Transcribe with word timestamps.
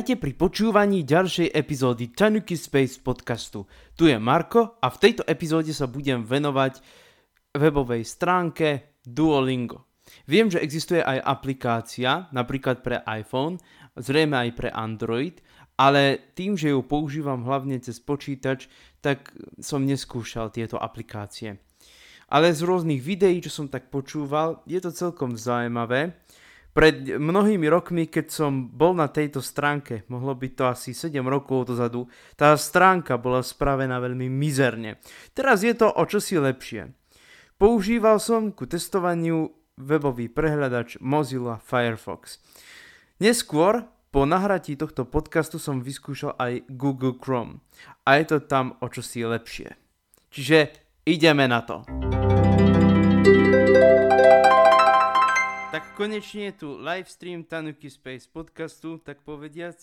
Vítajte 0.00 0.16
pri 0.16 0.32
počúvaní 0.32 1.04
ďalšej 1.04 1.52
epizódy 1.52 2.08
Tanuki 2.08 2.56
Space 2.56 2.96
podcastu. 3.04 3.68
Tu 3.92 4.08
je 4.08 4.16
Marko 4.16 4.80
a 4.80 4.88
v 4.88 4.96
tejto 4.96 5.28
epizóde 5.28 5.76
sa 5.76 5.92
budem 5.92 6.24
venovať 6.24 6.80
webovej 7.52 8.08
stránke 8.08 8.96
Duolingo. 9.04 10.00
Viem, 10.24 10.48
že 10.48 10.64
existuje 10.64 11.04
aj 11.04 11.20
aplikácia, 11.20 12.32
napríklad 12.32 12.80
pre 12.80 13.04
iPhone, 13.04 13.60
zrejme 13.92 14.40
aj 14.40 14.50
pre 14.56 14.72
Android, 14.72 15.36
ale 15.76 16.32
tým, 16.32 16.56
že 16.56 16.72
ju 16.72 16.80
používam 16.80 17.44
hlavne 17.44 17.76
cez 17.84 18.00
počítač, 18.00 18.72
tak 19.04 19.36
som 19.60 19.84
neskúšal 19.84 20.48
tieto 20.48 20.80
aplikácie. 20.80 21.60
Ale 22.32 22.56
z 22.56 22.64
rôznych 22.64 23.04
videí, 23.04 23.44
čo 23.44 23.52
som 23.52 23.68
tak 23.68 23.92
počúval, 23.92 24.64
je 24.64 24.80
to 24.80 24.96
celkom 24.96 25.36
zaujímavé 25.36 26.16
pred 26.70 27.18
mnohými 27.18 27.66
rokmi, 27.66 28.06
keď 28.06 28.26
som 28.30 28.70
bol 28.70 28.94
na 28.94 29.10
tejto 29.10 29.42
stránke, 29.42 30.06
mohlo 30.06 30.38
byť 30.38 30.52
to 30.54 30.64
asi 30.70 30.90
7 30.94 31.18
rokov 31.26 31.74
dozadu, 31.74 32.06
tá 32.38 32.54
stránka 32.54 33.18
bola 33.18 33.42
spravená 33.42 33.98
veľmi 33.98 34.30
mizerne. 34.30 35.02
Teraz 35.34 35.66
je 35.66 35.74
to 35.74 35.90
o 35.90 36.02
čosi 36.06 36.38
lepšie. 36.38 36.94
Používal 37.58 38.22
som 38.22 38.54
ku 38.54 38.64
testovaniu 38.64 39.50
webový 39.76 40.30
prehľadač 40.30 40.96
Mozilla 41.02 41.58
Firefox. 41.60 42.38
Neskôr, 43.20 43.84
po 44.10 44.26
nahratí 44.26 44.74
tohto 44.74 45.06
podcastu 45.06 45.62
som 45.62 45.84
vyskúšal 45.84 46.34
aj 46.34 46.66
Google 46.74 47.14
Chrome 47.14 47.62
a 48.02 48.18
je 48.18 48.24
to 48.26 48.38
tam 48.42 48.74
o 48.82 48.90
čosi 48.90 49.22
lepšie. 49.22 49.76
Čiže 50.30 50.58
ideme 51.06 51.46
na 51.46 51.62
to. 51.62 51.86
Konečne 55.96 56.50
je 56.50 56.52
tu 56.52 56.68
livestream 56.78 57.44
Tanuki 57.44 57.90
Space 57.90 58.28
podcastu, 58.30 58.98
tak 58.98 59.22
povediac, 59.26 59.76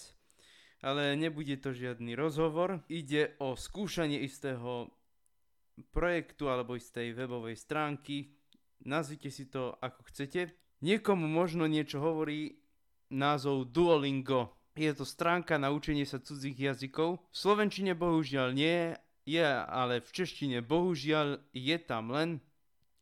ale 0.82 1.16
nebude 1.20 1.58
to 1.58 1.74
žiadny 1.74 2.16
rozhovor. 2.16 2.84
Ide 2.88 3.36
o 3.42 3.58
skúšanie 3.58 4.22
istého 4.24 4.92
projektu 5.92 6.50
alebo 6.50 6.78
istej 6.78 7.14
webovej 7.14 7.58
stránky. 7.60 8.34
Nazvite 8.86 9.30
si 9.30 9.50
to 9.50 9.76
ako 9.82 10.08
chcete. 10.10 10.54
Niekomu 10.86 11.26
možno 11.26 11.66
niečo 11.66 11.98
hovorí 12.00 12.62
názov 13.10 13.74
Duolingo. 13.74 14.54
Je 14.78 14.94
to 14.94 15.06
stránka 15.06 15.58
na 15.58 15.74
učenie 15.74 16.06
sa 16.06 16.22
cudzích 16.22 16.54
jazykov. 16.54 17.26
V 17.34 17.38
slovenčine 17.38 17.98
bohužiaľ 17.98 18.54
nie 18.54 18.94
je, 19.26 19.50
ale 19.50 20.06
v 20.06 20.10
češtine 20.14 20.62
bohužiaľ 20.62 21.42
je 21.52 21.78
tam 21.82 22.14
len 22.14 22.38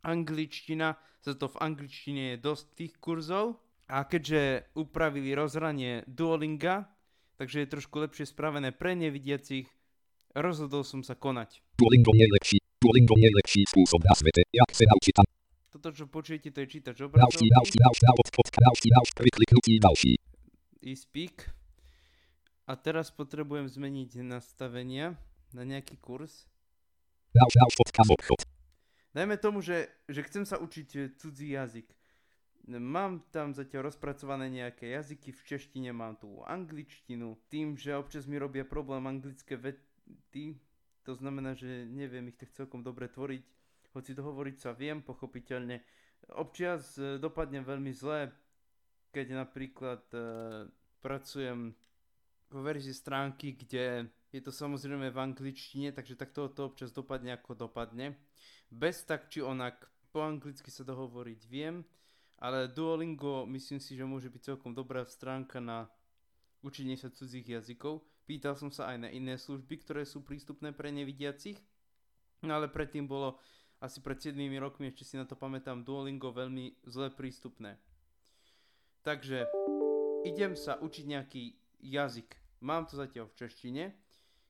angličtina, 0.05 0.95
za 1.25 1.33
to 1.33 1.49
v 1.49 1.57
angličtine 1.57 2.37
je 2.37 2.37
dosť 2.37 2.65
tých 2.77 2.93
kurzov. 3.01 3.57
A 3.89 4.05
keďže 4.05 4.69
upravili 4.73 5.33
rozhranie 5.37 6.05
Duolinga, 6.09 6.89
takže 7.37 7.65
je 7.65 7.73
trošku 7.73 8.01
lepšie 8.01 8.25
spravené 8.29 8.73
pre 8.73 8.97
nevidiacich, 8.97 9.69
rozhodol 10.33 10.81
som 10.81 11.05
sa 11.05 11.13
konať. 11.13 11.61
Duolingo 11.77 12.09
lepší, 12.13 12.57
Duolingo 12.81 13.13
lepší 13.17 13.61
spôsob 13.69 14.01
na 14.01 14.13
svete, 14.17 14.41
jak 14.49 14.69
sa 14.73 14.89
naučiť. 14.89 15.15
Toto, 15.69 15.91
čo 15.91 16.05
počujete, 16.09 16.49
to 16.49 16.65
je 16.65 16.67
čítač 16.71 16.97
obrazovky. 17.03 17.45
Ďalší. 19.77 20.11
E-speak. 20.81 21.35
A 22.65 22.73
teraz 22.73 23.13
potrebujem 23.13 23.69
zmeniť 23.69 24.25
nastavenia 24.25 25.13
na 25.53 25.61
nejaký 25.61 26.01
kurz. 26.01 26.49
Ďalší, 27.37 27.57
ďalší, 27.61 27.77
podcast 27.77 28.09
obchod. 28.17 28.54
Dajme 29.15 29.39
tomu, 29.39 29.63
že, 29.63 29.87
že 30.11 30.27
chcem 30.27 30.43
sa 30.43 30.59
učiť 30.59 30.89
e, 30.91 30.99
cudzí 31.15 31.55
jazyk. 31.55 31.87
Mám 32.67 33.31
tam 33.31 33.55
zatiaľ 33.55 33.87
rozpracované 33.93 34.51
nejaké 34.51 34.91
jazyky, 34.91 35.31
v 35.31 35.41
češtine 35.47 35.95
mám 35.95 36.19
tú 36.19 36.43
angličtinu. 36.43 37.39
Tým, 37.47 37.79
že 37.79 37.95
občas 37.95 38.27
mi 38.27 38.35
robia 38.35 38.67
problém 38.67 39.07
anglické 39.07 39.55
vety, 39.55 40.59
to 41.07 41.15
znamená, 41.15 41.55
že 41.55 41.87
neviem 41.87 42.27
ich 42.27 42.35
tak 42.35 42.51
celkom 42.51 42.83
dobre 42.83 43.07
tvoriť, 43.07 43.43
hoci 43.95 44.11
to 44.11 44.25
hovoriť 44.25 44.55
sa 44.59 44.75
viem, 44.75 44.99
pochopiteľne. 44.99 45.79
Občas 46.35 46.99
e, 46.99 47.15
dopadne 47.15 47.63
veľmi 47.63 47.95
zle, 47.95 48.35
keď 49.15 49.47
napríklad 49.47 50.03
e, 50.11 50.19
pracujem 50.99 51.71
vo 52.51 52.59
verzii 52.59 52.91
stránky, 52.91 53.55
kde 53.55 54.11
je 54.35 54.43
to 54.43 54.51
samozrejme 54.51 55.07
v 55.15 55.21
angličtine, 55.31 55.95
takže 55.95 56.19
takto 56.19 56.51
to 56.51 56.67
občas 56.67 56.91
dopadne 56.91 57.39
ako 57.39 57.55
dopadne. 57.55 58.19
Bez 58.67 59.07
tak 59.07 59.31
či 59.31 59.39
onak 59.39 59.87
po 60.11 60.27
anglicky 60.27 60.67
sa 60.67 60.83
dohovoriť 60.83 61.41
viem, 61.47 61.87
ale 62.43 62.67
Duolingo 62.67 63.47
myslím 63.47 63.79
si, 63.79 63.95
že 63.95 64.03
môže 64.03 64.27
byť 64.27 64.51
celkom 64.51 64.75
dobrá 64.75 65.07
stránka 65.07 65.63
na 65.63 65.87
učenie 66.67 66.99
sa 66.99 67.07
cudzích 67.07 67.47
jazykov. 67.47 68.03
Pýtal 68.27 68.59
som 68.59 68.75
sa 68.75 68.91
aj 68.91 69.07
na 69.07 69.09
iné 69.13 69.39
služby, 69.39 69.79
ktoré 69.87 70.03
sú 70.03 70.19
prístupné 70.19 70.75
pre 70.75 70.91
nevidiacich, 70.91 71.55
no 72.43 72.59
ale 72.59 72.67
predtým 72.67 73.07
bolo 73.07 73.39
asi 73.79 74.03
pred 74.03 74.19
7 74.19 74.35
rokmi, 74.59 74.91
ešte 74.91 75.07
si 75.07 75.15
na 75.15 75.23
to 75.23 75.39
pamätám, 75.39 75.87
Duolingo 75.87 76.35
veľmi 76.35 76.83
zle 76.91 77.07
prístupné. 77.07 77.79
Takže 78.99 79.47
idem 80.27 80.59
sa 80.59 80.75
učiť 80.75 81.05
nejaký 81.07 81.43
jazyk. 81.79 82.35
Mám 82.65 82.91
to 82.91 82.99
zatiaľ 82.99 83.31
v 83.31 83.37
češtine 83.39 84.04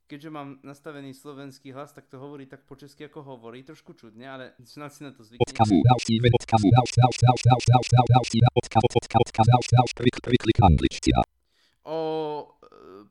keďže 0.06 0.30
mám 0.30 0.62
nastavený 0.62 1.14
slovenský 1.14 1.74
hlas, 1.74 1.94
tak 1.94 2.06
to 2.08 2.22
hovorí 2.22 2.46
tak 2.46 2.64
po 2.66 2.78
česky, 2.78 3.10
ako 3.10 3.26
hovorí. 3.26 3.66
Trošku 3.66 3.98
čudne, 3.98 4.26
ale 4.30 4.46
snad 4.62 4.94
si 4.94 5.02
na 5.02 5.12
to 5.12 5.26
zvykne. 5.26 5.42
O 11.86 11.98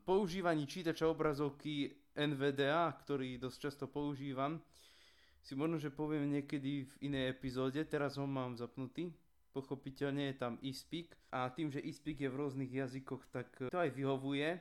používaní 0.03 0.67
čítača 0.67 1.07
obrazovky 1.07 1.91
NVDA, 2.15 2.91
ktorý 3.03 3.39
dosť 3.39 3.57
často 3.59 3.85
používam, 3.87 4.59
si 5.43 5.53
možno, 5.53 5.77
že 5.77 5.93
poviem 5.93 6.31
niekedy 6.31 6.89
v 6.89 6.93
inej 7.05 7.37
epizóde. 7.37 7.83
Teraz 7.85 8.17
ho 8.17 8.25
mám 8.25 8.57
zapnutý. 8.57 9.13
Pochopiteľne 9.53 10.33
je 10.33 10.35
tam 10.35 10.59
eSpeak 10.59 11.15
a 11.31 11.47
tým, 11.47 11.71
že 11.71 11.79
eSpeak 11.79 12.27
je 12.27 12.29
v 12.31 12.39
rôznych 12.43 12.71
jazykoch, 12.75 13.23
tak 13.31 13.47
to 13.71 13.77
aj 13.79 13.87
vyhovuje 13.95 14.59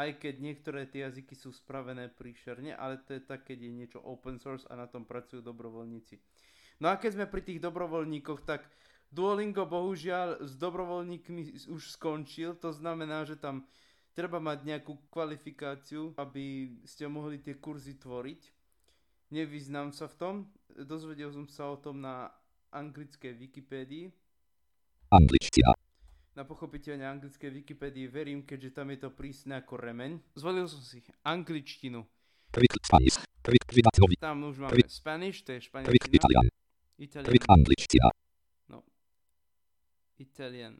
aj 0.00 0.16
keď 0.16 0.34
niektoré 0.40 0.88
tie 0.88 1.04
jazyky 1.04 1.36
sú 1.36 1.52
spravené 1.52 2.08
príšerne, 2.08 2.72
ale 2.72 3.04
to 3.04 3.20
je 3.20 3.22
tak, 3.22 3.44
keď 3.44 3.68
je 3.68 3.70
niečo 3.70 3.98
open 4.00 4.40
source 4.40 4.64
a 4.72 4.74
na 4.80 4.88
tom 4.88 5.04
pracujú 5.04 5.44
dobrovoľníci. 5.44 6.16
No 6.80 6.88
a 6.88 6.96
keď 6.96 7.20
sme 7.20 7.26
pri 7.28 7.44
tých 7.44 7.60
dobrovoľníkoch, 7.60 8.40
tak 8.48 8.64
Duolingo 9.12 9.68
bohužiaľ 9.68 10.40
s 10.40 10.56
dobrovoľníkmi 10.56 11.68
už 11.68 11.82
skončil, 12.00 12.56
to 12.56 12.72
znamená, 12.72 13.28
že 13.28 13.36
tam 13.36 13.68
treba 14.16 14.40
mať 14.40 14.64
nejakú 14.64 14.96
kvalifikáciu, 15.12 16.16
aby 16.16 16.72
ste 16.88 17.04
mohli 17.10 17.42
tie 17.42 17.60
kurzy 17.60 18.00
tvoriť. 18.00 18.40
Nevyznám 19.30 19.92
sa 19.92 20.08
v 20.08 20.16
tom, 20.16 20.34
dozvedel 20.72 21.30
som 21.30 21.46
sa 21.46 21.68
o 21.70 21.76
tom 21.76 22.00
na 22.00 22.32
anglickej 22.72 23.36
Wikipédii. 23.36 24.10
Angličtina 25.10 25.89
na 26.36 26.46
pochopiteľne 26.46 27.06
anglické 27.06 27.50
Wikipédii 27.50 28.06
verím, 28.06 28.46
keďže 28.46 28.70
tam 28.70 28.94
je 28.94 28.98
to 29.02 29.10
prísne 29.10 29.58
ako 29.58 29.76
remeň. 29.76 30.22
Zvolil 30.38 30.70
som 30.70 30.82
si 30.82 31.02
angličtinu. 31.26 32.06
Tam 34.20 34.38
už 34.46 34.56
máme 34.58 34.82
Spanish, 34.86 35.42
to 35.42 35.54
je 35.54 35.60
španielčina. 35.66 36.06
Italian. 36.10 36.46
Italian. 36.98 37.44
Angličtina. 37.48 38.08
No. 38.68 38.82
Italian. 40.18 40.74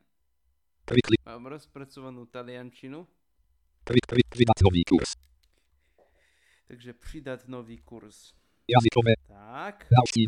Mám 1.27 1.47
rozpracovanú 1.47 2.27
taliančinu. 2.27 3.07
Pridať 3.87 4.59
nový 4.67 4.83
kurz. 4.83 5.15
Takže 6.67 6.95
pridať 6.95 7.41
nový 7.47 7.79
kurz. 7.83 8.35
Jazykové. 8.71 9.15
Tak. 9.27 9.87
Další 9.91 10.27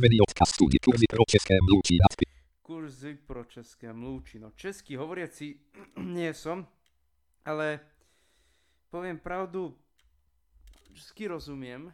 vedy 0.00 0.20
odkaz 0.20 0.50
kurzy 0.56 1.06
pro 1.08 1.24
české 1.28 1.54
mluvčí 1.68 1.96
kurzy 2.64 3.14
pro 3.14 3.44
české 3.44 3.92
mluvčí. 3.92 4.38
No 4.38 4.50
česky 4.56 4.96
hovoriaci 4.96 5.60
nie 6.16 6.32
som, 6.32 6.64
ale 7.44 7.80
poviem 8.88 9.20
pravdu, 9.20 9.76
česky 10.96 11.28
rozumiem. 11.28 11.92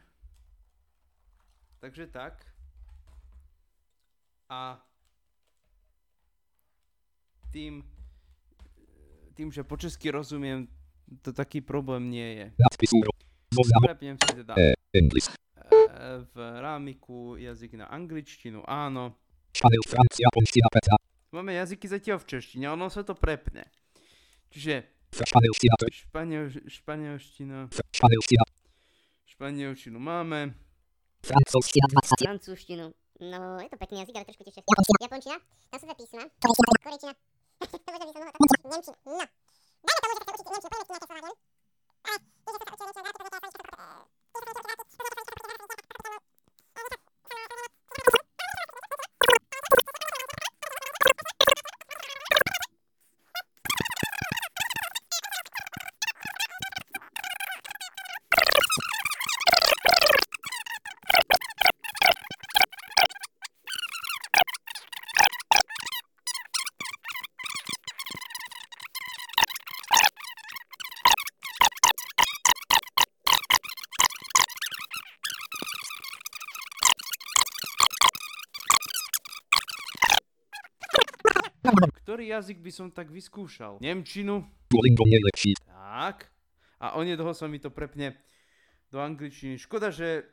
Takže 1.83 2.07
tak. 2.07 2.47
A 4.49 4.79
tým, 7.51 7.83
tým, 9.35 9.51
že 9.51 9.67
po 9.67 9.75
česky 9.77 10.11
rozumiem, 10.11 10.69
to 11.23 11.33
taký 11.35 11.61
problém 11.61 12.11
nie 12.11 12.35
je. 12.35 12.47
Prepnem 13.83 14.15
si 14.15 14.31
teda 14.39 14.55
e, 14.55 14.75
v 16.31 16.35
rámiku 16.61 17.35
jazyk 17.39 17.75
na 17.75 17.87
angličtinu, 17.91 18.63
áno. 18.71 19.19
Máme 21.31 21.53
jazyky 21.55 21.87
zatiaľ 21.87 22.19
v 22.23 22.27
češtine, 22.27 22.67
ono 22.71 22.91
sa 22.91 23.07
to 23.07 23.15
prepne. 23.15 23.67
Čiže... 24.51 24.83
Španielština. 25.11 25.75
Španielština. 26.71 27.59
Španielština. 27.71 28.45
Španielštinu 29.27 29.99
máme. 29.99 30.55
Francúzština 31.21 31.87
Francúzštinu. 32.19 32.95
No, 33.21 33.61
je 33.61 33.69
to 33.69 33.77
pekný 33.77 34.01
jazyk, 34.01 34.17
ale 34.17 34.25
trošku 34.25 34.43
tiež 34.49 34.57
Japončina. 34.65 34.97
Japončina. 35.05 35.37
Tam 35.69 35.79
sú 35.79 35.85
dve 35.85 35.97
písma. 36.01 36.23
Korečina. 36.81 37.13
Nemčina. 38.71 38.97
No. 39.05 39.21
Dáme 39.85 39.99
tomu, 40.01 40.13
že 40.17 40.25
sa 40.25 40.33
učiť 40.35 40.47
Nemčinu. 40.49 40.71
Poďme 40.71 40.85
si 40.87 40.93
na 40.95 41.01
to 41.01 41.07
slovanie. 41.11 41.33
Ale, 42.01 42.17
tiež 42.17 42.53
sa 42.57 42.65
učí 42.65 42.81
Nemčinu. 42.81 42.97
Dáme 42.97 43.13
to 43.13 43.19
tomu, 43.21 43.29
že 43.29 43.45
sa 43.45 43.53
učiť 43.53 43.67
Nemčinu. 45.05 45.30
Ktorý 82.21 82.37
jazyk 82.37 82.61
by 82.61 82.69
som 82.69 82.93
tak 82.93 83.09
vyskúšal? 83.09 83.81
Nemčinu? 83.81 84.45
Duolingo 84.69 85.09
najlepší. 85.09 85.57
Tak. 85.65 86.29
A 86.77 87.01
onedlho 87.01 87.33
sa 87.33 87.49
mi 87.49 87.57
to 87.57 87.73
prepne 87.73 88.13
do 88.93 89.01
angličtiny. 89.01 89.57
Škoda, 89.57 89.89
že 89.89 90.29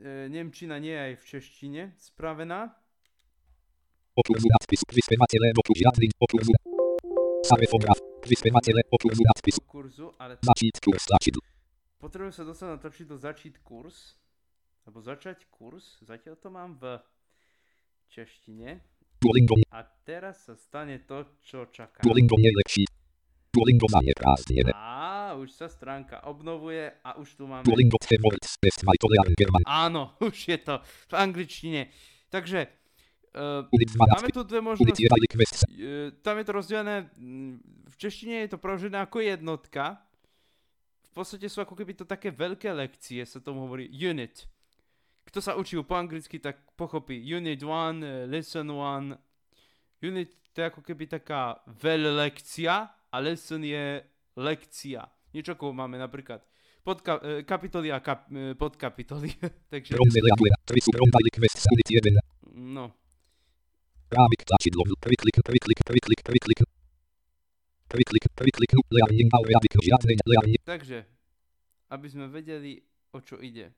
e, 0.00 0.32
Nemčina 0.32 0.80
nie 0.80 0.88
je 0.88 1.02
aj 1.04 1.14
v 1.20 1.24
češtine 1.36 1.82
spravená. 2.00 2.72
Nadpisu 4.16 4.88
wyspematele 4.88 5.52
oprócz 5.52 5.84
żadnych 5.84 6.16
oprócz 6.16 6.48
Sarefograf 7.44 8.00
wyspematele 8.24 8.88
oprócz 8.88 9.20
nadpisu 9.20 9.60
do 9.60 9.68
kurzu, 9.68 10.06
ale 10.16 10.40
Začít 10.40 10.80
kurs 10.80 11.04
začít. 11.12 11.36
potrebujem 12.00 12.32
sa 12.32 12.48
dostať 12.48 12.68
na 12.72 12.78
tlačidlo 12.80 13.20
začít 13.20 13.60
kurz. 13.60 14.16
Alebo 14.88 15.04
začať 15.04 15.44
kurz. 15.52 16.00
Zatiaľ 16.00 16.40
to 16.40 16.48
mám 16.48 16.80
v 16.80 16.96
češtine. 18.08 18.80
Duolingo, 19.22 19.54
A 19.70 19.86
teraz 20.02 20.50
sa 20.50 20.58
stane 20.58 21.06
to, 21.06 21.38
čo 21.46 21.70
čakám. 21.70 22.02
Duolingo 22.02 22.34
najlepší. 22.34 22.82
Duolingo 23.54 23.86
ma 23.94 24.02
neprázdnenie. 24.02 24.74
A 24.74 25.38
už 25.38 25.54
sa 25.54 25.70
stránka 25.70 26.26
obnovuje 26.26 26.90
a 27.06 27.14
už 27.14 27.38
tu 27.38 27.46
máme... 27.46 27.62
Duolingo 27.62 27.94
words 28.02 28.58
best 28.58 28.82
my 28.82 28.98
German. 29.38 29.62
Áno, 29.62 30.16
už 30.26 30.34
je 30.50 30.58
to 30.58 30.82
v 30.82 31.14
angličtine. 31.14 31.86
Takže 32.34 32.66
uh, 33.38 33.70
Unit 33.70 33.90
2 33.94 34.10
máme 34.10 34.28
tu 34.34 34.42
dve 34.42 34.58
možnosti. 34.58 34.98
1 34.98 35.06
request. 35.06 35.70
E, 35.70 36.10
tam 36.24 36.40
je 36.40 36.44
to 36.48 36.52
rozdelené, 36.56 37.12
mm, 37.14 37.54
v 37.92 37.96
češtine 38.00 38.48
je 38.48 38.50
to 38.50 38.58
preložené 38.58 38.98
ako 39.04 39.22
jednotka. 39.22 40.02
V 41.06 41.12
podstate 41.14 41.46
sú 41.46 41.60
ako 41.60 41.76
keby 41.76 41.92
to 41.94 42.08
také 42.08 42.32
veľké 42.32 42.72
lekcie, 42.72 43.22
sa 43.22 43.38
tomu 43.38 43.68
hovorí 43.68 43.86
unit. 43.92 44.48
Kto 45.22 45.38
sa 45.38 45.54
učil 45.54 45.86
po 45.86 45.94
anglicky, 45.94 46.42
tak 46.42 46.60
pochopí 46.74 47.16
unit 47.18 47.62
1, 47.62 48.02
e, 48.02 48.26
lesson 48.26 48.68
1. 48.68 49.16
Unit 50.02 50.30
to 50.52 50.56
je 50.60 50.66
ako 50.68 50.80
keby 50.84 51.08
taká 51.08 51.62
veľlekcia 51.64 52.74
a 53.08 53.16
lesson 53.22 53.62
je 53.64 54.02
lekcia. 54.36 55.06
Niečo 55.32 55.56
ako 55.56 55.72
máme 55.72 55.96
napríklad 55.96 56.44
podka- 56.84 57.22
e, 57.22 57.46
kapitoly 57.46 57.88
a 57.94 58.02
kap- 58.04 58.28
e, 58.28 58.52
podkapitoly. 58.58 59.30
Takže, 59.72 59.96
Ronde 59.96 60.18
reaguje. 60.20 60.50
Trisu 60.66 60.90
ronda 60.92 61.18
request 61.22 61.64
unit 61.72 61.88
1. 61.88 62.18
no. 62.74 62.92
Rámik 64.12 64.44
tlačidlo. 64.44 64.84
Priklik, 65.00 65.40
priklik, 65.40 65.80
priklik, 65.80 66.20
priklik. 66.20 66.60
Priklik, 67.88 68.24
priklik, 68.36 68.72
learning 68.92 69.28
žiadne 69.80 70.12
learning. 70.24 70.60
Takže, 70.64 71.04
aby 71.92 72.06
sme 72.08 72.28
vedeli, 72.28 72.80
o 73.12 73.20
čo 73.20 73.40
ide. 73.40 73.72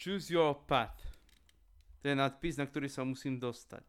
Choose 0.00 0.32
your 0.32 0.56
path. 0.64 0.96
To 2.00 2.08
je 2.08 2.16
nadpis, 2.16 2.56
na 2.56 2.64
ktorý 2.64 2.88
sa 2.88 3.04
musím 3.04 3.36
dostať. 3.36 3.84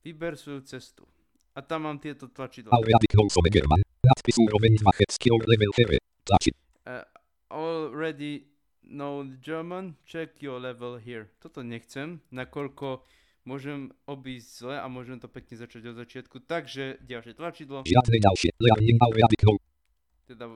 Vyber 0.00 0.32
svoju 0.40 0.64
cestu. 0.64 1.04
A 1.52 1.60
tam 1.60 1.84
mám 1.84 2.00
tieto 2.00 2.30
tlačidla. 2.32 2.72
Arabic 2.72 3.12
Rosome 3.12 3.52
German. 3.52 3.84
Nadpisu 4.00 4.48
úroveň 4.48 4.80
2 4.80 4.96
head 4.96 5.10
skill 5.12 5.36
level 5.44 5.70
here. 5.76 6.00
Tlačid. 6.24 6.56
Uh, 6.88 7.04
already 7.52 8.48
know 8.90 9.26
German, 9.44 10.00
check 10.08 10.40
your 10.40 10.56
level 10.56 10.96
here. 10.96 11.28
Toto 11.42 11.60
nechcem, 11.60 12.24
nakoľko 12.32 13.04
môžem 13.44 13.92
obísť 14.08 14.48
zle 14.64 14.76
a 14.80 14.86
môžem 14.88 15.20
to 15.20 15.28
pekne 15.28 15.56
začať 15.56 15.92
od 15.92 15.96
začiatku. 16.00 16.40
Takže 16.44 17.04
ďalšie 17.04 17.32
tlačidlo, 17.36 17.84
Žiadne 17.84 18.16
ďalšie. 18.24 18.50
Learning 18.56 18.98
Arabic 19.00 19.40
Ro- 19.44 19.62
teda 20.30 20.46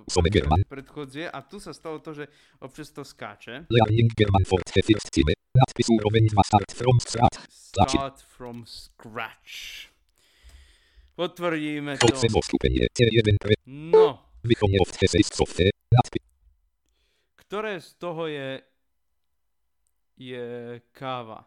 predchodzie. 0.68 1.26
A 1.30 1.42
tu 1.42 1.58
sa 1.58 1.74
stalo 1.74 1.98
to, 1.98 2.14
že 2.14 2.30
občas 2.62 2.94
to 2.94 3.02
skáče. 3.02 3.66
Learning 3.66 4.10
German 4.14 4.44
for 4.46 4.62
the 4.62 4.82
first 4.82 5.10
time. 5.10 5.34
Nadpis 5.54 5.88
úroveň 5.90 6.30
2 6.30 6.38
start 6.46 6.70
from 8.26 8.62
scratch. 8.66 9.90
Potvrdíme 11.14 11.98
to. 11.98 12.06
Jose 12.10 12.26
postupenie. 12.30 12.86
T1 12.90 13.38
pre 13.38 13.54
No, 13.66 14.34
ktoré 17.38 17.78
z 17.78 17.90
toho 17.98 18.26
je 18.26 18.62
je 20.14 20.46
káva. 20.94 21.42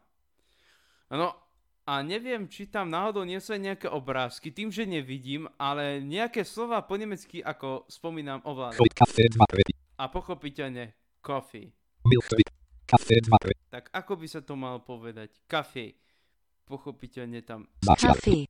No 1.11 1.46
a 1.87 2.03
neviem, 2.03 2.51
či 2.51 2.67
tam 2.67 2.91
náhodou 2.91 3.23
nie 3.23 3.39
sú 3.39 3.55
aj 3.55 3.61
nejaké 3.63 3.87
obrázky, 3.87 4.51
tým, 4.51 4.67
že 4.67 4.83
nevidím, 4.83 5.47
ale 5.55 6.03
nejaké 6.03 6.43
slova 6.43 6.83
po 6.83 6.99
nemecky, 6.99 7.39
ako 7.39 7.87
spomínam, 7.87 8.43
ovládam. 8.43 8.75
Choď 8.75 8.91
kafe 8.91 9.23
2 9.31 9.39
pre 9.47 9.63
A 9.95 10.03
pochopiteľne 10.11 10.91
coffee. 11.23 11.71
milk 12.03 12.27
trip. 12.27 12.51
Kafe 12.83 13.23
2 13.23 13.31
pre 13.39 13.55
Tak 13.71 13.87
ako 13.95 14.19
by 14.19 14.27
sa 14.27 14.43
to 14.43 14.59
malo 14.59 14.83
povedať? 14.83 15.39
Kafe. 15.47 15.95
Pochopiteľne 16.67 17.39
tam. 17.47 17.63
Kaffee. 17.79 18.43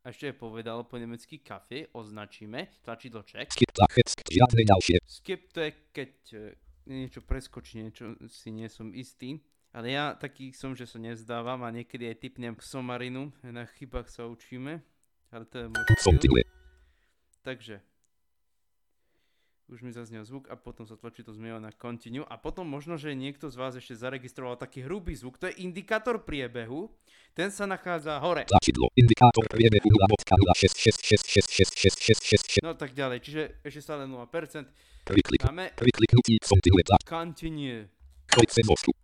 a 0.00 0.12
ešte 0.12 0.32
je 0.32 0.36
povedal 0.36 0.84
po 0.88 0.96
nemecky 0.96 1.44
kafe, 1.44 1.92
označíme, 1.92 2.80
tlačidlo 2.80 3.24
check. 3.24 3.52
Skip 3.52 5.40
to 5.52 5.60
je 5.60 5.70
keď 5.92 6.12
e, 6.32 6.40
niečo 6.88 7.20
preskočí, 7.24 7.80
niečo 7.80 8.16
si 8.28 8.52
nie 8.52 8.68
som 8.68 8.92
istý. 8.92 9.40
Ale 9.74 9.90
ja 9.90 10.14
taký 10.14 10.54
som, 10.54 10.78
že 10.78 10.86
sa 10.86 11.02
nezdávam 11.02 11.66
a 11.66 11.74
niekedy 11.74 12.06
aj 12.06 12.22
typnem 12.22 12.54
k 12.54 12.62
somarinu. 12.62 13.34
Na 13.42 13.66
chybách 13.66 14.06
sa 14.06 14.22
učíme. 14.30 14.78
Ale 15.34 15.42
to 15.50 15.58
je 15.58 15.66
môj. 15.66 15.82
Takže. 17.42 17.82
Už 19.66 19.82
mi 19.82 19.90
zaznel 19.90 20.22
zvuk 20.22 20.46
a 20.46 20.54
potom 20.54 20.86
sa 20.86 20.94
tlačí 20.94 21.26
to 21.26 21.34
zmena 21.34 21.58
na 21.58 21.74
continue. 21.74 22.22
A 22.30 22.38
potom 22.38 22.70
možno, 22.70 22.94
že 22.94 23.18
niekto 23.18 23.50
z 23.50 23.58
vás 23.58 23.74
ešte 23.74 23.98
zaregistroval 23.98 24.54
taký 24.54 24.86
hrubý 24.86 25.18
zvuk. 25.18 25.42
To 25.42 25.50
je 25.50 25.58
indikátor 25.66 26.22
priebehu. 26.22 26.94
Ten 27.34 27.50
sa 27.50 27.66
nachádza 27.66 28.14
hore. 28.22 28.46
Tlačidlo. 28.46 28.94
Indikátor 28.94 29.42
priebehu 29.50 29.90
0.0666666666. 30.22 32.62
No 32.62 32.78
tak 32.78 32.94
ďalej. 32.94 33.26
Čiže 33.26 33.58
ešte 33.66 33.82
stále 33.82 34.06
0%. 34.06 34.22
Priklik. 35.02 35.42
Máme 35.42 35.74
Prikliknutí 35.74 36.38
continue. 37.02 37.90
Sem 38.30 38.70
mostu. 38.70 38.94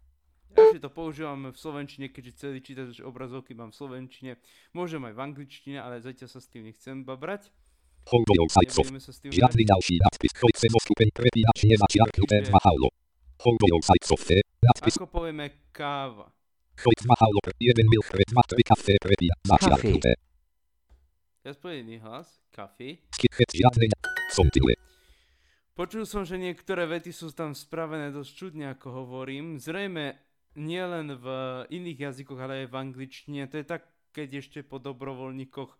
Ja 0.50 0.66
si 0.70 0.82
to 0.82 0.90
používam 0.90 1.46
v 1.46 1.56
slovenčine, 1.56 2.10
keďže 2.10 2.32
celý 2.36 2.58
čítač 2.58 2.98
obrazovky 2.98 3.54
mám 3.54 3.70
v 3.70 3.76
slovenčine. 3.76 4.32
Môžem 4.74 4.98
aj 5.06 5.14
v 5.14 5.20
angličtine, 5.22 5.78
ale 5.78 6.02
zatiaľ 6.02 6.26
sa 6.26 6.40
s 6.42 6.50
tým 6.50 6.66
nechcem 6.66 7.06
babrať. 7.06 7.50
Hold 8.10 8.26
your 8.34 8.48
sites 8.50 8.74
off. 8.74 8.88
Nebudeme 8.88 8.98
sa 8.98 9.12
s 9.12 9.18
tým 9.20 9.30
Žiadny 9.30 9.62
ďalší 9.62 9.94
nadpis. 10.00 10.32
Choď 10.34 10.54
sem 10.56 10.72
o 10.72 10.80
stupeň 10.80 11.08
prepínač 11.12 11.58
nezačiarknuté 11.68 12.36
Čiže- 12.42 12.50
2 12.50 12.66
haulo. 12.66 12.88
Hold 13.46 13.60
your 13.68 13.82
sites 13.84 14.08
off. 14.10 14.24
Nadpis. 14.60 14.94
Ako 14.98 15.06
povieme 15.06 15.46
káva. 15.70 16.32
Choď 16.80 16.96
2 17.04 17.12
haulo 17.14 17.38
pre 17.44 17.52
1 17.60 17.86
milk 17.86 18.08
pre 18.08 18.24
2 18.26 18.40
3 18.42 18.64
kafe 18.64 18.96
prepínač 18.98 19.40
začiarknuté. 19.46 20.10
Ja 21.40 21.52
spojený 21.54 22.00
hlas. 22.00 22.28
Kafe. 22.50 22.98
Skip 23.14 23.32
head 23.32 23.48
žiadne 23.54 23.84
ďa- 23.86 24.02
Som 24.34 24.50
tyle. 24.50 24.74
Počul 25.72 26.04
som, 26.04 26.26
že 26.26 26.36
niektoré 26.36 26.84
vety 26.84 27.08
sú 27.08 27.32
tam 27.32 27.56
spravené 27.56 28.12
dosť 28.12 28.32
čudne, 28.34 28.68
ako 28.68 28.92
hovorím. 28.92 29.56
Zrejme 29.56 30.18
nielen 30.58 31.14
v 31.14 31.26
iných 31.70 31.98
jazykoch, 32.10 32.38
ale 32.40 32.66
aj 32.66 32.68
v 32.70 32.78
angličtine. 32.78 33.46
To 33.50 33.56
je 33.58 33.66
tak, 33.66 33.86
keď 34.10 34.42
ešte 34.42 34.58
po 34.66 34.82
dobrovoľníkoch, 34.82 35.70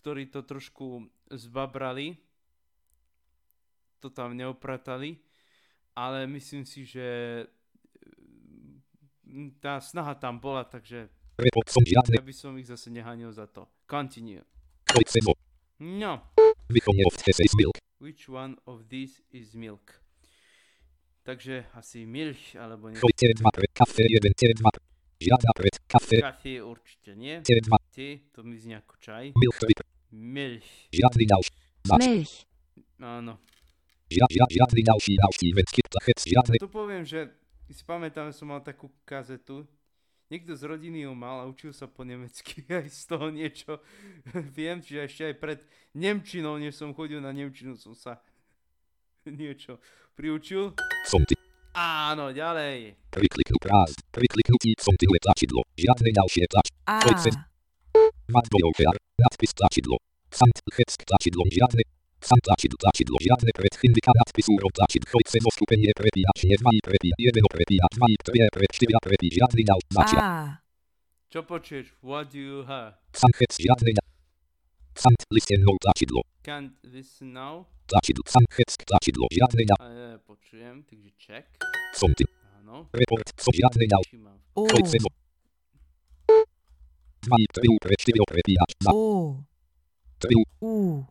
ktorí 0.00 0.32
to 0.32 0.46
trošku 0.46 1.08
zbabrali, 1.28 2.16
to 3.98 4.08
tam 4.08 4.38
neopratali, 4.38 5.18
ale 5.98 6.30
myslím 6.30 6.62
si, 6.62 6.86
že 6.86 7.06
mm, 9.26 9.58
tá 9.58 9.82
snaha 9.82 10.14
tam 10.14 10.38
bola, 10.38 10.62
takže 10.62 11.10
ja 12.18 12.22
by 12.22 12.34
som 12.34 12.58
ich 12.58 12.66
zase 12.66 12.90
nehanil 12.90 13.30
za 13.30 13.46
to. 13.46 13.66
Continue. 13.86 14.42
No. 15.78 16.26
Which 18.02 18.26
one 18.26 18.58
of 18.66 18.90
these 18.90 19.22
is 19.30 19.54
milk? 19.54 20.02
Takže 21.28 21.68
asi 21.76 22.08
milk, 22.08 22.56
alebo 22.56 22.88
nie. 22.88 22.96
Choď 22.96 23.12
T2 23.20 23.44
pre 23.52 23.68
kafe 23.76 24.00
1 24.00 24.32
T2. 24.32 24.64
Žiadna 25.20 25.50
pred 25.52 25.74
kafe 25.84 26.24
Kafe 26.24 26.64
určite 26.64 27.12
nie. 27.12 27.44
T2. 27.44 27.68
Ty, 27.92 28.06
to 28.32 28.40
mi 28.48 28.56
znie 28.56 28.80
ako 28.80 28.96
čaj. 28.96 29.36
Milk. 30.08 30.64
Žiadny 30.88 31.24
ďalší. 31.28 31.52
Milch. 32.00 32.48
Áno. 33.04 33.36
Žia, 34.08 34.24
žia, 34.24 34.44
žiadny 34.48 34.80
ďalší 34.80 35.12
navštíven 35.20 35.66
skip 35.68 35.86
tlachec. 35.92 36.18
Žiadne. 36.24 36.56
Tu 36.64 36.70
poviem, 36.72 37.04
že 37.04 37.28
si 37.68 37.84
pamätám, 37.84 38.32
že 38.32 38.40
som 38.40 38.48
mal 38.48 38.64
takú 38.64 38.88
kazetu. 39.04 39.68
Niekto 40.32 40.56
z 40.56 40.64
rodiny 40.64 41.04
ju 41.04 41.12
mal 41.12 41.44
a 41.44 41.48
učil 41.48 41.76
sa 41.76 41.84
po 41.84 42.08
nemecky. 42.08 42.64
Aj 42.72 42.88
z 42.88 43.04
toho 43.04 43.28
niečo 43.28 43.84
viem, 44.56 44.80
čiže 44.80 45.00
ešte 45.04 45.22
aj 45.28 45.34
pred 45.36 45.60
Nemčinou, 45.92 46.56
než 46.56 46.72
som 46.72 46.96
chodil 46.96 47.20
na 47.20 47.36
Nemčinu, 47.36 47.76
som 47.76 47.92
sa 47.92 48.16
niečo 49.42 49.82
priučil. 50.16 50.74
Som 51.06 51.22
ty. 51.28 51.36
Áno, 51.78 52.34
ďalej. 52.34 52.98
Prikliknú 53.14 53.56
prázdn. 53.62 54.02
Prikliknutí 54.10 54.74
som 54.82 54.96
tyle 54.98 55.14
tlačidlo. 55.22 55.62
Žiadne 55.78 56.10
ďalšie 56.10 56.44
tlač. 56.50 56.66
Mat 58.28 58.46
do 58.50 58.58
Nadpis 59.18 59.52
tlačidlo. 59.54 59.96
Sant 60.34 60.58
heck 60.74 61.06
tlačidlo. 61.06 61.46
Žiadne. 61.46 61.82
Sam 62.18 62.38
tlačidlo, 62.42 62.74
tlačidlo, 62.82 63.14
žiadne 63.22 63.50
predchyndika 63.54 64.10
nadpisu 64.10 64.58
rov 64.58 64.74
tlačidlo, 64.74 65.06
chojce 65.06 65.38
zo 65.38 65.50
stupenie 65.54 65.94
prepíjač, 65.94 66.50
nie 66.50 66.58
dva 66.58 66.74
i 66.74 66.82
prepíjač, 66.82 67.14
jedného 67.14 67.46
prepíjač, 67.46 67.92
dva 67.94 68.06
i 68.10 68.16
dve 68.18 68.44
pre 68.50 68.66
štyria 68.74 68.98
prepíjač, 68.98 69.38
žiadny 69.38 69.62
ňal, 69.62 69.80
mačia, 69.94 70.18
Ah. 70.18 70.48
Čo 71.30 71.46
počuješ? 71.46 71.94
What 72.02 72.34
do 72.34 72.42
you 72.42 72.66
have? 72.66 72.98
sanchec, 73.14 73.54
žiadny 73.54 73.94
ňal. 73.94 74.08
Sant, 74.98 75.20
listennou 75.30 75.78
tlačidlo, 75.78 76.26
Can't 76.48 76.72
listen 76.80 77.36
now. 77.36 77.68
tlačidlo, 77.84 78.24
sanchec, 78.24 78.72
tlačidlo, 78.88 79.28
žiadny 79.28 79.68
ňal, 79.68 79.78
A 79.84 79.86
ja 79.92 80.10
počujem, 80.16 80.80
takže 80.80 81.12
check. 81.20 81.44
somty, 81.92 82.24
Áno. 82.56 82.88
report, 82.88 83.28
so 83.36 83.52
žiadny 83.52 83.84
ňal, 83.84 84.00
Či 84.08 84.16
mám. 84.16 84.40
O. 84.56 84.64
chojce 84.64 84.96
zo. 84.96 85.12
Dva 87.28 87.36
i 87.36 87.44
tri 87.52 87.68
pre 87.76 87.94
štyria 88.00 88.24
prepíjač, 88.24 88.70
dva, 88.80 88.92
O. 88.96 89.44
tri, 90.16 90.40
U. 90.64 91.04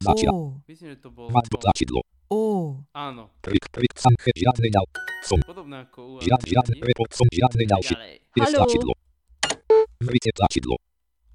mačia, 0.00 0.32
O. 0.32 0.56
Myslím, 0.64 0.96
že 0.96 0.96
to 0.96 1.12
bolo... 1.12 1.28
dva, 1.28 1.44
tlačidlo, 1.44 2.00
O. 2.32 2.80
Áno. 2.96 3.36
prik, 3.44 3.68
prik, 3.68 3.92
sanchec, 4.00 4.32
žiadny 4.32 4.72
ňal, 4.72 4.86
som, 5.28 5.44
Podobné 5.44 5.84
ako 5.92 6.00
u 6.00 6.24
žiad, 6.24 6.40
angličtiny. 6.40 6.80
report, 6.88 7.12
som 7.12 7.28
Ďalej. 7.28 8.16
je 8.32 8.40
Haló? 8.48 8.56
tlačidlo. 8.64 8.92
Vrite 10.00 10.30
tlačidlo. 10.32 10.76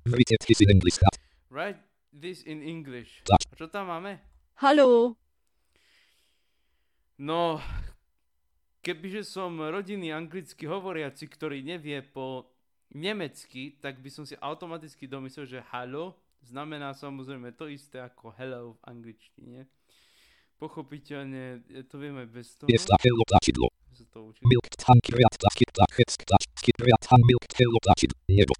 Vrite 0.09 0.33
hat, 0.33 1.15
Write 1.49 1.88
this 2.13 2.43
in 2.43 2.61
English. 2.61 3.21
Tlač. 3.25 3.45
A 3.49 3.55
čo 3.55 3.67
tam 3.69 3.89
máme? 3.89 4.19
Haló. 4.59 5.15
No, 7.19 7.59
kebyže 8.79 9.27
som 9.27 9.59
rodinný 9.59 10.15
anglicky 10.15 10.63
hovoriaci, 10.63 11.27
ktorý 11.27 11.59
nevie 11.63 11.99
po 11.99 12.47
nemecky, 12.95 13.77
tak 13.83 13.99
by 13.99 14.09
som 14.09 14.23
si 14.23 14.39
automaticky 14.39 15.05
domyslel, 15.05 15.45
že 15.45 15.59
hello 15.69 16.15
znamená 16.47 16.95
samozrejme 16.95 17.51
to 17.59 17.67
isté 17.67 17.99
ako 17.99 18.31
hello 18.39 18.79
v 18.79 18.81
angličtine. 18.87 19.59
Pochopiteľne 20.59 21.63
e, 21.71 21.83
to 21.87 21.95
vieme 21.99 22.27
bez 22.27 22.55
toho. 22.55 22.67
je 22.67 22.79
tlačidlo 22.79 23.23
tlačidlo. 23.27 23.67
Milk 24.47 24.67
tank 24.79 25.03
riat 25.11 25.35
tlačid 25.39 25.69
tlachec 25.75 26.11
tlač, 26.23 26.43
skit 26.55 26.77
riat 26.79 27.03
han 27.11 27.21
milk 27.27 27.43
telo 27.51 27.79
tlačid, 27.83 28.11
nebo. 28.31 28.55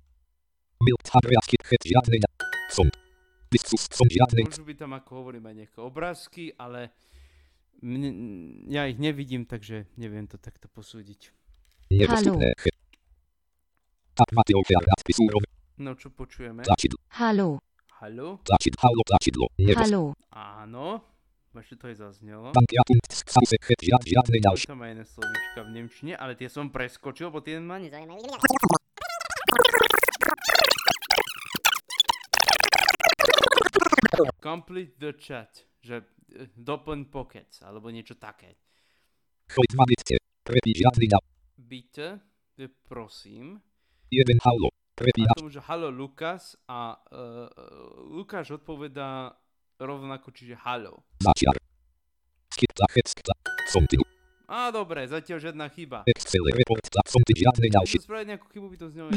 Milk 0.84 1.00
tan 1.04 1.24
riat 1.28 1.44
skit 1.48 1.64
het 1.64 1.84
žiadny 1.84 2.24
ňal, 2.24 2.36
Môžu 4.46 4.64
byť 4.64 4.78
tam, 4.78 4.94
ako 4.94 5.10
hovorím, 5.18 5.50
aj 5.50 5.56
nejaké 5.58 5.80
obrázky, 5.82 6.54
ale 6.54 6.94
mne, 7.82 8.10
ja 8.70 8.86
ich 8.86 9.02
nevidím, 9.02 9.50
takže 9.50 9.90
neviem 9.98 10.30
to 10.30 10.38
takto 10.38 10.70
posúdiť. 10.70 11.34
nedostupné, 11.90 12.54
No, 15.80 15.96
čo 15.96 16.12
počujeme? 16.12 16.68
tlačidlo, 18.44 18.80
halo 18.84 19.02
tlačidlo, 19.08 19.46
nebo. 19.58 19.80
Haló. 19.80 20.04
Áno. 20.30 21.02
Ešte 21.50 21.76
to 21.76 21.86
aj 21.92 21.96
zaznelo. 22.00 22.56
Tam 22.56 22.64
aj 24.80 24.92
iné 24.96 25.04
slovíčka 25.04 25.60
v 25.66 25.70
Nemčine, 25.76 26.14
ale 26.16 26.38
tie 26.40 26.48
som 26.48 26.72
preskočil, 26.72 27.28
bo 27.34 27.44
tie 27.44 27.60
ma 27.60 27.82
ne... 27.82 27.92
Nezaujímajú. 27.92 28.24
Complete 34.42 34.96
the 35.00 35.12
chat, 35.16 35.66
že 35.80 36.04
e, 36.36 36.48
doplň 36.56 37.08
pockets, 37.08 37.64
alebo 37.64 37.90
niečo 37.92 38.16
také. 38.16 38.60
Bitte, 41.56 42.08
e, 42.58 42.68
prosím. 42.88 43.62
jeden 44.10 44.38
halo, 44.42 44.70
A 45.00 45.34
tomu, 45.40 45.50
že 45.50 45.64
halo 45.64 45.88
Lukas 45.88 46.60
a 46.68 46.98
uh, 46.98 47.48
Lukáš 48.12 48.60
odpovedá 48.60 49.32
rovnako, 49.80 50.36
čiže 50.36 50.60
halo. 50.60 51.08
mačiar. 51.24 51.56
Skit 52.52 52.74
tlachec 52.76 53.08
tla, 53.24 53.36
som 53.72 53.86
ty, 53.88 53.96
Á, 54.50 54.74
dobre, 54.74 55.06
zatiaľ 55.06 55.38
žiadna 55.46 55.70
chyba. 55.70 56.02
Excel 56.10 56.42
report 56.50 56.82
som 57.06 57.22
ty 57.22 57.38
žiadny 57.38 57.70
ňal, 57.70 57.86
Môžem 57.86 58.02
spraviť 58.02 58.28
nejakú 58.34 58.46
chybu, 58.50 58.66
by 58.66 58.78
to 58.82 58.88
znelo... 58.90 59.08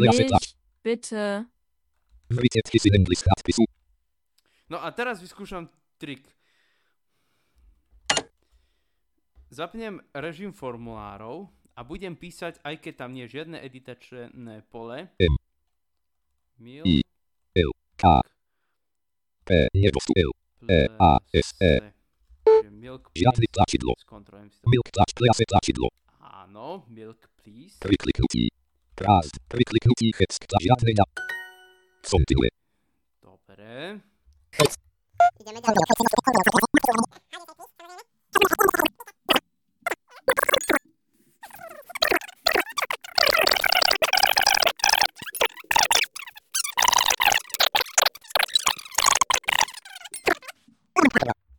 Bitte. 0.84 1.48
Vrite 2.28 2.60
tchis 2.68 2.84
in 2.92 3.00
English 3.00 3.24
nadpisu, 3.24 3.64
No 4.72 4.80
a 4.80 4.88
teraz 4.96 5.20
vyskúšam 5.20 5.68
trik. 6.00 6.24
Zapnem 9.52 10.00
režim 10.16 10.48
formulárov 10.48 11.44
a 11.76 11.84
budem 11.84 12.16
písať, 12.16 12.56
aj 12.64 12.80
keď 12.80 12.92
tam 12.96 13.12
nie 13.12 13.28
je 13.28 13.36
žiadne 13.36 13.60
editačné 13.60 14.64
pole. 14.72 15.12
M. 15.20 15.34
Mil 16.56 16.88
I. 16.88 17.04
K, 18.00 18.04
P, 19.44 19.68
L, 19.76 20.32
E, 20.64 20.80
A, 20.96 21.20
S, 21.36 21.52
E. 21.60 21.92
Milk 22.72 23.12
žiadny 23.14 23.46
please. 23.46 23.54
tlačidlo, 23.54 23.92
Skontrolujem 24.02 24.50
si 24.50 24.58
to. 24.58 24.66
milk 24.72 24.88
tlač, 24.90 25.10
klase 25.14 25.44
tlačidlo, 25.46 25.86
Áno, 26.18 26.82
milk 26.90 27.30
please. 27.38 27.78
pri 27.78 27.94
kliknutí, 27.94 28.50
prázdn, 28.98 29.38
pri 29.46 29.62
kliknutí 29.62 30.10
heck 30.18 30.34
tla, 30.48 30.58
žiadny 30.58 30.98
ňal, 30.98 31.10
som 32.02 32.18
ty, 32.26 32.34
Dobre. 33.22 34.02
Ideme 35.40 35.58
ďalej. 35.58 35.82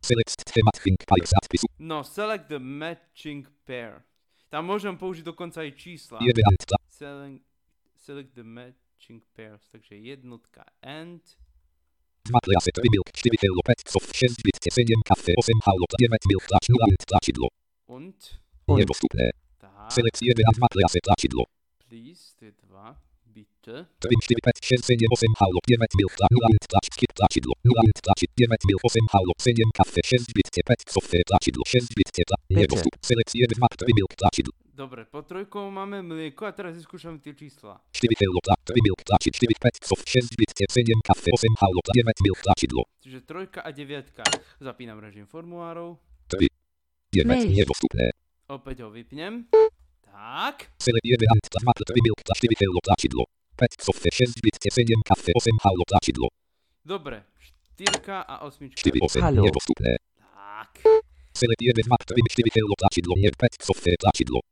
select 0.04 0.44
temat 0.44 0.76
think 0.84 1.00
pairs 1.06 1.32
nadpisu, 1.32 1.66
No, 1.78 2.02
select 2.02 2.48
the 2.48 2.58
matching 2.60 3.46
pair. 3.66 4.04
Tam 4.52 4.68
môžem 4.70 4.94
použiť 4.94 5.24
dokonca 5.26 5.64
aj 5.64 5.70
čísla. 5.74 6.18
jeden 6.22 6.44
ant 6.44 6.62
tla, 6.62 6.78
Select, 6.92 7.42
select 7.98 8.30
the 8.38 8.46
matching 8.46 9.20
pairs. 9.34 9.64
Takže 9.72 9.96
jednotka 9.98 10.62
and 10.84 11.20
dva 12.28 12.40
klase 12.46 12.70
3 12.72 12.88
milk, 12.94 13.08
4 13.12 13.36
kilo 13.42 13.62
5 13.64 13.84
soft, 13.94 14.10
6 14.10 14.44
bit, 14.44 14.56
7 14.60 15.02
kafe, 15.10 15.32
8 15.36 15.60
halo, 15.66 15.84
9 16.00 16.30
milk 16.30 16.44
tlač, 16.48 16.64
0 16.72 16.84
ant 16.88 17.02
tlačidlo, 17.10 17.48
und. 17.96 18.18
Und. 18.66 18.78
nedostupné, 18.80 19.26
Tak, 19.60 19.92
select 19.92 20.18
1 20.22 20.48
ant 20.48 20.58
2 20.58 20.68
klase 20.74 20.98
tlačidlo, 21.04 21.44
please, 21.84 22.32
to 22.38 22.48
je 22.48 22.52
dva. 22.64 22.96
Bitte. 23.34 23.74
3, 23.98 24.14
4, 24.14 24.38
5, 24.46 24.62
6, 24.62 24.86
7, 24.94 25.10
8 25.10 25.40
halo, 25.42 25.58
9 25.66 25.98
milk 25.98 26.12
tlač, 26.14 26.30
0 26.30 26.46
ant 26.48 26.64
tlač, 26.70 26.86
skip 26.94 27.12
tlačidlo, 27.18 27.54
0 27.66 27.82
ant 27.82 27.98
tlačid, 28.06 28.30
9 28.38 28.68
milk, 28.70 28.82
8 28.86 29.10
halo, 29.14 29.32
7 29.42 29.74
kafe, 29.74 30.00
6 30.06 30.30
bit, 30.36 30.48
5 30.54 30.86
soft, 30.94 31.12
tlačidlo, 31.28 31.66
6 31.66 31.98
bit, 31.98 32.14
tla, 32.14 32.38
nedostup, 32.54 32.94
select 33.02 33.34
1 33.34 33.58
2 33.58 33.72
3 33.84 33.98
milk 33.98 34.12
tlačidlo, 34.14 34.54
Dobre, 34.74 35.06
po 35.06 35.22
trojkou 35.22 35.70
máme 35.70 36.02
mlieko 36.02 36.50
a 36.50 36.52
teraz 36.52 36.74
vyskúšame 36.74 37.22
tie 37.22 37.30
čísla. 37.30 37.78
4 37.94 38.10
kilo 38.10 38.42
tla, 38.42 38.58
3 38.58 38.74
milk 38.82 39.06
tlačid, 39.06 39.30
4, 39.30 39.54
5 39.54 39.86
soft, 39.86 40.02
6 40.02 40.34
bit, 40.34 40.50
7 40.50 40.66
kafe, 40.98 41.30
8 41.30 41.62
halo, 41.62 41.78
9 41.78 42.26
milk 42.26 42.38
tlačidlo, 42.42 42.82
Čiže 42.98 43.22
trojka 43.22 43.62
a 43.62 43.70
deviatka. 43.70 44.26
Zapínam 44.58 44.98
režim 44.98 45.30
formulárov. 45.30 45.94
9 46.26 46.50
Milk. 47.22 47.54
nedostupné, 47.54 48.18
Opäť 48.50 48.82
ho 48.82 48.90
vypnem. 48.90 49.46
Tak. 50.02 50.74
select 50.82 51.06
1 51.06 51.22
ant 51.22 51.44
2 51.46 51.54
3 51.94 51.94
milk 52.02 52.18
tlač, 52.26 52.38
4 52.42 52.58
kilo 52.58 52.78
tlačidlo, 52.82 53.22
5 53.54 53.78
soft, 53.78 54.02
6 54.02 54.42
bit, 54.42 54.58
7 54.58 54.74
kafe, 55.06 55.30
8 55.38 55.54
halo, 55.62 55.86
tlačidlo, 55.86 56.26
Dobre. 56.82 57.22
Štyrka 57.78 58.26
a 58.26 58.42
osmička. 58.42 58.82
4, 58.82 58.98
8 58.98 59.22
Halo. 59.22 59.46
nedostupné, 59.46 60.02
Tak. 60.18 60.82
select 61.30 61.62
1 61.62 61.78
2 61.78 61.94
3 62.10 62.18
4 62.26 62.50
kilo 62.50 62.74
tlačidlo, 62.74 63.14
nie 63.22 63.30
5 63.30 63.62
soft, 63.62 63.86
tlačidlo, 63.86 64.42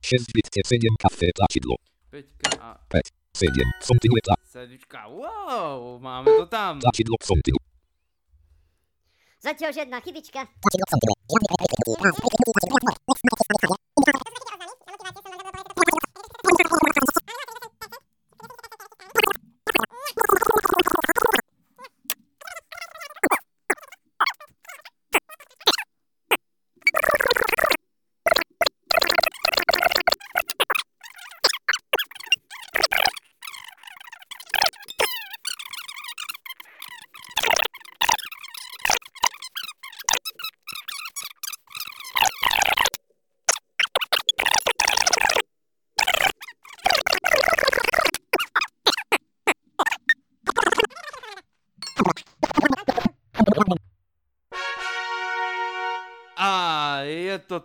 6 0.00 0.34
bit, 0.34 0.48
7 0.48 0.96
kafe, 0.96 1.28
tlačidlo, 1.36 1.76
Peťka 2.10 2.50
a 2.58 2.70
7, 3.30 3.46
som 3.80 3.96
ty 4.00 4.08
tla, 4.10 4.36
sedmička. 4.42 5.06
Wow, 5.06 6.02
máme 6.02 6.26
to 6.26 6.46
tam. 6.50 6.82
tlačidlo, 6.82 7.14
som 7.22 7.38
ty, 7.40 7.54
Zatiaľ 9.40 9.72
žiadna 9.72 10.04
chybička. 10.04 10.44
to 10.44 10.68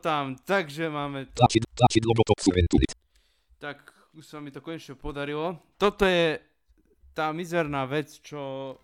tam, 0.05 0.37
takže 0.37 0.85
máme... 0.89 1.25
Tak 3.57 3.77
už 4.13 4.21
sa 4.21 4.37
mi 4.37 4.53
to 4.53 4.61
konečne 4.61 4.93
podarilo. 4.93 5.57
Toto 5.81 6.05
je 6.05 6.37
tá 7.17 7.33
mizerná 7.33 7.89
vec, 7.89 8.13
čo... 8.21 8.77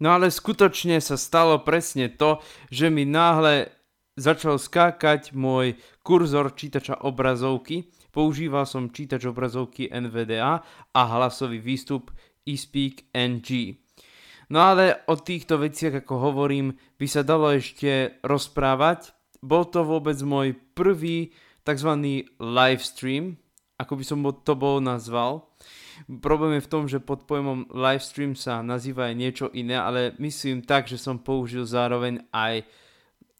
No 0.00 0.08
ale 0.08 0.32
skutočne 0.32 0.96
sa 1.04 1.20
stalo 1.20 1.60
presne 1.60 2.08
to, 2.08 2.40
že 2.72 2.88
mi 2.88 3.04
náhle 3.04 3.68
začal 4.16 4.56
skákať 4.56 5.36
môj 5.36 5.76
kurzor 6.00 6.56
čítača 6.56 7.04
obrazovky. 7.04 7.92
Používal 8.08 8.64
som 8.64 8.88
čítač 8.88 9.28
obrazovky 9.28 9.92
NVDA 9.92 10.64
a 10.96 11.00
hlasový 11.04 11.60
výstup 11.60 12.08
eSpeak 12.48 13.12
NG. 13.12 13.76
No 14.50 14.58
ale 14.74 15.06
o 15.06 15.14
týchto 15.14 15.62
veciach, 15.62 16.02
ako 16.02 16.14
hovorím, 16.30 16.74
by 16.98 17.06
sa 17.06 17.22
dalo 17.22 17.54
ešte 17.54 18.18
rozprávať. 18.26 19.14
Bol 19.38 19.70
to 19.70 19.86
vôbec 19.86 20.18
môj 20.26 20.58
prvý 20.74 21.30
tzv. 21.62 21.90
live 22.36 22.82
stream, 22.82 23.38
ako 23.78 23.92
by 23.94 24.04
som 24.04 24.26
to 24.42 24.54
bol 24.58 24.82
nazval. 24.82 25.48
Problém 26.20 26.58
je 26.58 26.66
v 26.66 26.72
tom, 26.72 26.84
že 26.90 26.98
pod 26.98 27.30
pojmom 27.30 27.70
live 27.70 28.02
stream 28.02 28.34
sa 28.34 28.58
nazýva 28.64 29.12
aj 29.12 29.14
niečo 29.14 29.46
iné, 29.54 29.78
ale 29.78 30.18
myslím 30.18 30.66
tak, 30.66 30.90
že 30.90 30.98
som 30.98 31.22
použil 31.22 31.62
zároveň 31.62 32.24
aj 32.34 32.66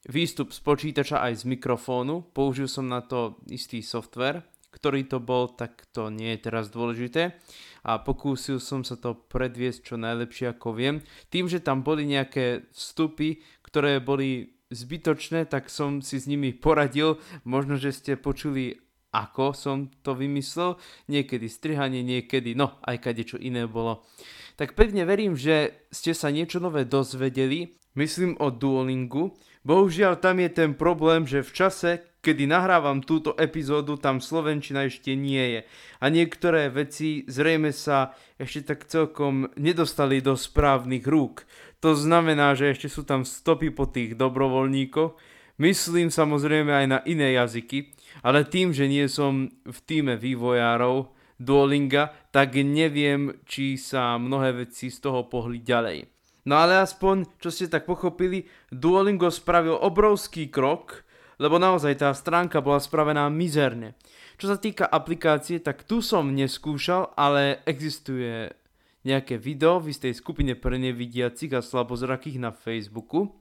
výstup 0.09 0.55
z 0.55 0.61
počítača 0.62 1.21
aj 1.21 1.43
z 1.43 1.45
mikrofónu. 1.50 2.23
Použil 2.33 2.69
som 2.71 2.88
na 2.88 3.02
to 3.02 3.40
istý 3.50 3.83
software, 3.83 4.47
ktorý 4.70 5.06
to 5.06 5.18
bol, 5.18 5.50
tak 5.50 5.86
to 5.90 6.08
nie 6.08 6.34
je 6.34 6.50
teraz 6.50 6.70
dôležité 6.70 7.36
a 7.82 8.00
pokúsil 8.00 8.60
som 8.60 8.84
sa 8.84 8.96
to 8.96 9.16
predviesť 9.16 9.92
čo 9.92 9.96
najlepšie 9.96 10.52
ako 10.52 10.76
viem. 10.76 10.96
Tým, 11.32 11.48
že 11.48 11.64
tam 11.64 11.80
boli 11.80 12.04
nejaké 12.04 12.68
vstupy, 12.72 13.40
ktoré 13.64 14.00
boli 14.00 14.60
zbytočné, 14.70 15.48
tak 15.50 15.72
som 15.72 16.04
si 16.04 16.20
s 16.20 16.28
nimi 16.30 16.54
poradil. 16.54 17.18
Možno, 17.42 17.74
že 17.80 17.90
ste 17.90 18.20
počuli 18.20 18.78
ako 19.10 19.50
som 19.58 19.90
to 20.06 20.14
vymyslel, 20.14 20.78
niekedy 21.10 21.50
strihanie, 21.50 22.06
niekedy, 22.06 22.54
no 22.54 22.78
aj 22.86 23.02
kade 23.02 23.26
čo 23.26 23.42
iné 23.42 23.66
bolo. 23.66 24.06
Tak 24.54 24.78
pevne 24.78 25.02
verím, 25.02 25.35
že 25.35 25.87
ste 25.90 26.14
sa 26.14 26.30
niečo 26.30 26.62
nové 26.62 26.87
dozvedeli, 26.87 27.74
myslím 27.98 28.38
o 28.38 28.54
Duolingu. 28.54 29.35
Bohužiaľ 29.66 30.22
tam 30.22 30.38
je 30.38 30.50
ten 30.54 30.78
problém, 30.78 31.26
že 31.26 31.42
v 31.42 31.50
čase, 31.50 31.90
kedy 32.20 32.44
nahrávam 32.44 33.00
túto 33.00 33.33
epizódu, 33.40 33.96
tam 33.96 34.20
Slovenčina 34.20 34.85
ešte 34.88 35.16
nie 35.16 35.59
je. 35.59 35.61
A 36.00 36.12
niektoré 36.12 36.68
veci 36.68 37.24
zrejme 37.24 37.72
sa 37.72 38.12
ešte 38.37 38.72
tak 38.72 38.88
celkom 38.88 39.48
nedostali 39.56 40.20
do 40.20 40.37
správnych 40.37 41.04
rúk. 41.09 41.48
To 41.80 41.96
znamená, 41.96 42.52
že 42.52 42.76
ešte 42.76 42.92
sú 42.92 43.09
tam 43.09 43.24
stopy 43.24 43.72
po 43.72 43.88
tých 43.88 44.16
dobrovoľníkoch. 44.20 45.16
Myslím 45.61 46.09
samozrejme 46.09 46.72
aj 46.72 46.87
na 46.88 46.98
iné 47.04 47.37
jazyky, 47.37 47.92
ale 48.24 48.48
tým, 48.48 48.72
že 48.72 48.88
nie 48.88 49.04
som 49.09 49.48
v 49.64 49.78
týme 49.85 50.16
vývojárov 50.16 51.12
Duolinga, 51.40 52.12
tak 52.33 52.56
neviem, 52.61 53.40
či 53.48 53.80
sa 53.80 54.20
mnohé 54.20 54.68
veci 54.68 54.92
z 54.92 55.00
toho 55.00 55.24
pohli 55.24 55.64
ďalej. 55.64 56.04
No 56.48 56.56
ale 56.61 56.80
aspoň, 56.80 57.37
čo 57.40 57.52
ste 57.52 57.68
tak 57.68 57.85
pochopili, 57.85 58.48
Duolingo 58.72 59.28
spravil 59.28 59.76
obrovský 59.76 60.48
krok, 60.48 61.04
lebo 61.40 61.57
naozaj 61.57 62.05
tá 62.05 62.12
stránka 62.12 62.61
bola 62.61 62.76
spravená 62.76 63.24
mizerne. 63.33 63.96
Čo 64.37 64.53
sa 64.53 64.57
týka 64.61 64.85
aplikácie, 64.85 65.57
tak 65.64 65.88
tu 65.88 66.05
som 66.05 66.37
neskúšal, 66.37 67.16
ale 67.16 67.64
existuje 67.64 68.53
nejaké 69.00 69.40
video 69.40 69.81
v 69.81 69.96
istej 69.96 70.12
skupine 70.12 70.53
pre 70.53 70.76
nevidiacich 70.76 71.57
a 71.57 71.64
slabozrakých 71.64 72.37
na 72.37 72.53
Facebooku. 72.53 73.33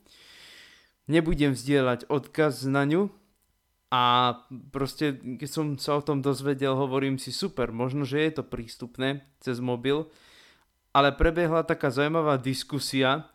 Nebudem 1.11 1.51
vzdielať 1.51 2.07
odkaz 2.07 2.63
na 2.71 2.87
ňu 2.87 3.11
a 3.91 4.35
proste, 4.71 5.19
keď 5.19 5.49
som 5.49 5.65
sa 5.75 5.99
o 5.99 6.05
tom 6.05 6.23
dozvedel, 6.23 6.77
hovorím 6.79 7.19
si 7.19 7.35
super, 7.35 7.73
možno, 7.73 8.07
že 8.07 8.23
je 8.23 8.39
to 8.39 8.43
prístupné 8.47 9.25
cez 9.43 9.59
mobil, 9.59 10.07
ale 10.95 11.11
prebehla 11.11 11.67
taká 11.67 11.91
zaujímavá 11.91 12.39
diskusia, 12.39 13.27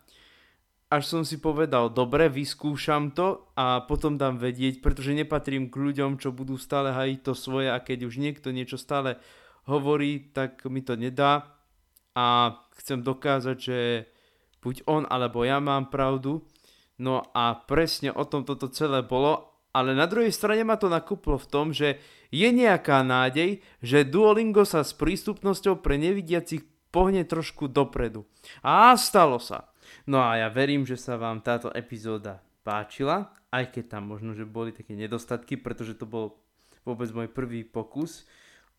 až 0.89 1.03
som 1.03 1.21
si 1.25 1.41
povedal, 1.41 1.89
dobre, 1.89 2.29
vyskúšam 2.29 3.09
to 3.11 3.49
a 3.57 3.81
potom 3.83 4.21
dám 4.21 4.37
vedieť, 4.37 4.85
pretože 4.85 5.17
nepatrím 5.17 5.73
k 5.73 5.75
ľuďom, 5.81 6.21
čo 6.21 6.29
budú 6.29 6.61
stále 6.61 6.93
hajiť 6.93 7.19
to 7.25 7.33
svoje 7.33 7.73
a 7.73 7.81
keď 7.81 8.05
už 8.05 8.21
niekto 8.21 8.53
niečo 8.53 8.77
stále 8.77 9.17
hovorí, 9.65 10.29
tak 10.29 10.61
mi 10.69 10.85
to 10.85 10.93
nedá 10.93 11.57
a 12.13 12.57
chcem 12.77 13.01
dokázať, 13.01 13.57
že 13.57 13.79
buď 14.61 14.85
on 14.85 15.03
alebo 15.09 15.41
ja 15.41 15.57
mám 15.57 15.89
pravdu. 15.89 16.45
No 16.95 17.27
a 17.35 17.59
presne 17.65 18.13
o 18.13 18.23
tom 18.23 18.47
toto 18.47 18.71
celé 18.71 19.03
bolo, 19.03 19.51
ale 19.75 19.91
na 19.91 20.07
druhej 20.07 20.31
strane 20.31 20.63
ma 20.63 20.79
to 20.79 20.87
nakúplo 20.87 21.35
v 21.35 21.49
tom, 21.51 21.75
že 21.75 21.99
je 22.31 22.47
nejaká 22.47 23.03
nádej, 23.03 23.59
že 23.83 24.07
Duolingo 24.07 24.63
sa 24.63 24.85
s 24.85 24.95
prístupnosťou 24.95 25.83
pre 25.83 25.99
nevidiacich 25.99 26.63
pohne 26.95 27.27
trošku 27.27 27.67
dopredu. 27.67 28.23
A 28.63 28.95
stalo 28.95 29.43
sa. 29.43 29.74
No 30.05 30.21
a 30.21 30.39
ja 30.41 30.47
verím, 30.51 30.83
že 30.83 30.97
sa 30.99 31.17
vám 31.17 31.41
táto 31.41 31.73
epizóda 31.73 32.41
páčila, 32.65 33.33
aj 33.53 33.71
keď 33.71 33.97
tam 33.97 34.09
možno, 34.09 34.33
že 34.33 34.43
boli 34.43 34.75
také 34.75 34.97
nedostatky, 34.97 35.55
pretože 35.55 35.95
to 35.95 36.09
bol 36.09 36.41
vôbec 36.85 37.09
môj 37.13 37.29
prvý 37.29 37.65
pokus 37.65 38.25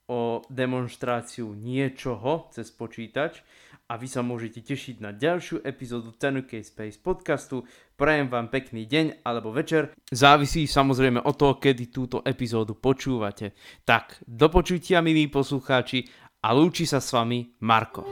o 0.06 0.42
demonstráciu 0.46 1.50
niečoho 1.58 2.46
cez 2.54 2.70
počítač 2.70 3.42
a 3.90 3.98
vy 3.98 4.06
sa 4.06 4.22
môžete 4.22 4.62
tešiť 4.62 5.02
na 5.02 5.10
ďalšiu 5.10 5.62
epizódu 5.62 6.14
Tenuke 6.14 6.62
Space 6.62 6.98
podcastu. 6.98 7.66
Prajem 7.98 8.30
vám 8.30 8.50
pekný 8.50 8.86
deň 8.86 9.26
alebo 9.26 9.50
večer. 9.50 9.94
Závisí 10.10 10.66
samozrejme 10.66 11.22
od 11.22 11.34
toho, 11.34 11.58
kedy 11.58 11.90
túto 11.90 12.22
epizódu 12.22 12.78
počúvate. 12.78 13.54
Tak, 13.82 14.22
do 14.26 14.46
počutia 14.46 15.02
milí 15.02 15.26
poslucháči 15.26 16.06
a 16.42 16.54
lúči 16.54 16.86
sa 16.86 17.02
s 17.02 17.10
vami 17.10 17.58
Marko. 17.62 18.06